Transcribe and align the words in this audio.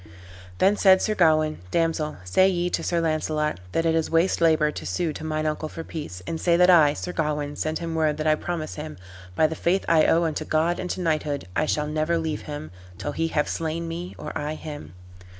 Then 0.57 0.77
said 0.77 0.99
Sir 0.99 1.13
Gawain, 1.13 1.59
"Damsel, 1.69 2.17
say 2.23 2.49
ye 2.49 2.71
to 2.71 2.81
Sir 2.81 2.99
Launcelot, 2.99 3.59
that 3.71 3.85
it 3.85 3.93
is 3.93 4.09
waste 4.09 4.41
labor 4.41 4.71
to 4.71 4.83
sue 4.83 5.13
to 5.13 5.23
mine 5.23 5.45
uncle 5.45 5.69
for 5.69 5.83
peace, 5.83 6.23
and 6.25 6.41
say 6.41 6.57
that 6.57 6.71
I, 6.71 6.93
Sir 6.95 7.11
Gawain, 7.13 7.55
send 7.55 7.77
him 7.77 7.93
word 7.93 8.17
that 8.17 8.25
I 8.25 8.33
promise 8.33 8.73
him, 8.73 8.97
by 9.35 9.45
the 9.45 9.53
faith 9.53 9.85
I 9.87 10.07
owe 10.07 10.23
unto 10.23 10.43
God 10.43 10.79
and 10.79 10.89
to 10.89 11.01
knighthood, 11.01 11.45
I 11.55 11.67
shall 11.67 11.85
never 11.85 12.17
leave 12.17 12.41
him 12.49 12.71
till 12.97 13.11
he 13.11 13.27
have 13.27 13.47
slain 13.47 13.87
me 13.87 14.15
or 14.17 14.35
I 14.35 14.55
him." 14.55 14.93